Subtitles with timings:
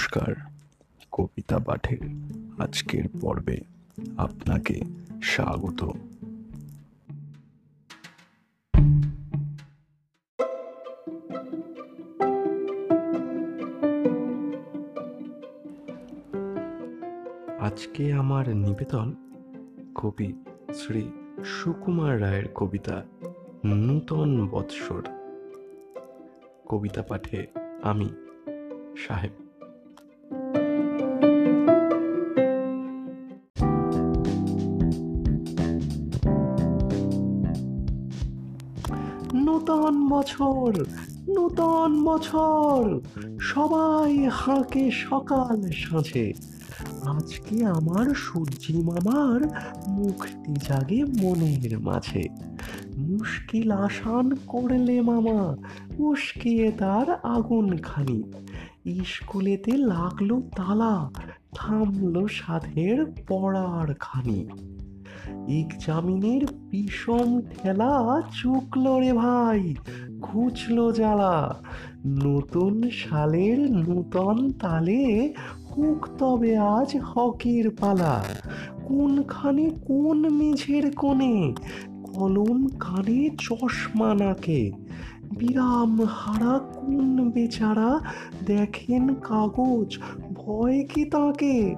[0.00, 0.34] নমস্কার,
[1.12, 1.98] কবিতা পাঠের
[2.58, 3.60] আজকের পর্বে
[4.16, 4.80] আপনাকে
[5.22, 5.80] স্বাগত।
[17.60, 19.14] আজকে আমার নিবেদন
[19.94, 20.32] কবি
[20.74, 21.10] শ্রী
[21.44, 23.04] সুকুমার রায়ের কবিতা
[23.64, 25.02] নূতন বৎসর।
[26.68, 27.46] কবিতা পাঠে
[27.82, 28.08] আমি
[28.96, 29.39] সাহেব
[39.34, 40.84] নূতন বছর
[41.28, 43.00] নূতন বছর।
[43.40, 46.32] সবাই হাঁকে সকাল সাঁঝে।
[47.02, 49.40] আজকে আমার সূর্যি মামার
[49.88, 52.28] মুক্তি জাগে মনের মাঝে?
[52.96, 55.56] মুশকিল আসান করলে মামা
[55.98, 58.22] উস্কিয়ে তার আগুন খানি।
[59.04, 61.10] স্কুলেতে লাগল তালা,
[61.54, 64.48] থামলো সাধের পড়ার খানি
[65.48, 69.74] এক্সামিনের বিষম ঠেলা চুকলো রে ভাই
[70.20, 71.62] ঘুচলো জ্বালা।
[72.06, 75.34] নতুন সালের নূতন তালে
[75.70, 78.24] হুক তবে আজ হকের পালা।
[78.84, 81.54] কোনখানে কোন মেঝের কোণে
[82.14, 84.72] কলম কানে চশমা নাকে।
[85.38, 88.00] বিরাম হারা কোন বেচারা,
[88.46, 89.98] দেখেন কাগজ,
[90.34, 91.74] ভয় কি তাকে?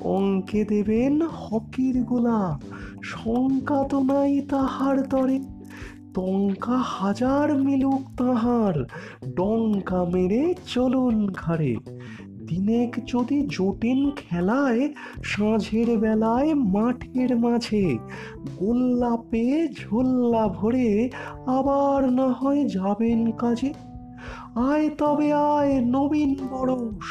[0.00, 2.60] অঙ্কে দেবেন হকির গোলা
[3.02, 5.40] শঙ্কা তো নাই তাহার তরে।
[6.14, 8.84] টঙ্কা হাজার মিলুক তাহার,
[9.34, 11.76] ডঙ্কা মেরে চলুন ঘাড়ে।
[12.50, 14.82] দিনেক যদি জোটেন খেলায়,
[15.24, 17.98] সাঁঝের বেলায় মাঠের মাঝে
[18.58, 21.10] গোল্লা পেয়ে ঝোল্লা ভরে
[21.46, 23.72] আবার না হয় যাবেন কাজে?
[24.70, 27.06] আয় তবে আয় নবীন বরস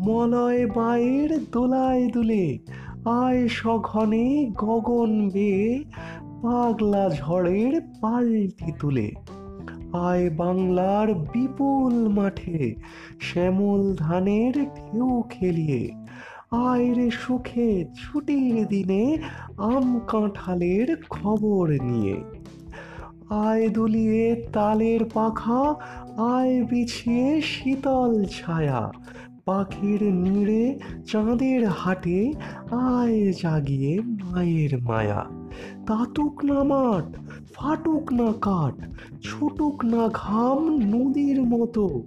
[0.00, 2.58] মলয় বায়ের দোলায় দুলে,
[3.04, 5.84] আয় সঘনে গগন বেয়ে
[6.42, 9.08] পাগলা ঝড়ের পাল্টি তুলে।
[9.94, 12.74] আয় বাংলার বিপুল মাঠে,
[13.20, 15.90] শ্যামল ধানের ঢেউ খেলিয়ে।
[16.50, 19.18] আয় রে সুখে ছুটির দিনে
[19.58, 22.16] আম কাঁঠালের খবর নিয়ে।
[23.30, 25.74] আয় দুলিয়ে তালের পাখা,
[26.18, 28.92] আয় বিছিয়ে শীতল ছায়া
[29.44, 32.32] পাখির নিড়ে চাঁদের হাটে
[32.70, 35.24] আয় জাগিয়ে মায়ের মায়া।
[35.86, 37.16] তাতুক না মাঠ,
[37.54, 38.74] ফাটুক না কাঠ,
[39.22, 42.02] ছুটুক না ঘাম নদীর মতো।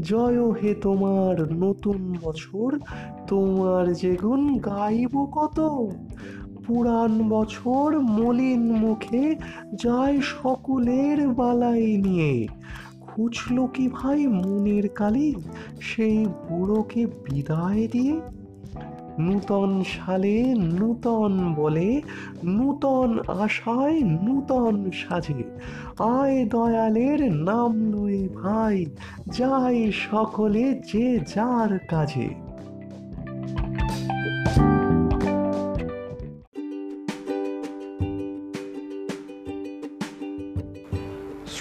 [0.00, 2.78] জয় হে তোমার নতুন বছর,
[3.26, 5.86] তোমার যেগুন গাইব কত।
[6.66, 9.36] পুরাণ বছর মলিন মুখে
[9.84, 12.48] যায় সকলের বালাই নিয়ে।
[13.16, 15.34] খুঁজল কি ভাই মনের কালি?
[15.80, 18.20] সেই বুড়োকে বিদায় দিয়ে
[19.18, 22.02] নূতন সালে নূতন বলে,
[22.44, 25.42] নূতন আশায় নূতন সাজে।
[25.98, 28.86] আয় দয়ালের নাম লয়ে ভাই
[29.28, 32.53] যাই সকলে যে যার কাজে।